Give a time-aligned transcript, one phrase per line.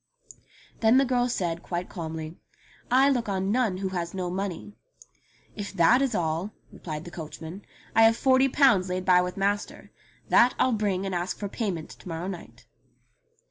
[0.79, 2.35] Then the girl said quite calmly,
[2.89, 4.73] "I look on none who has no money."
[5.55, 7.63] "If that is all," replied the coachman,
[7.95, 9.91] *'I have forty pounds laid by with master.
[10.29, 12.65] That I'll bring and ask for payment to morrow night."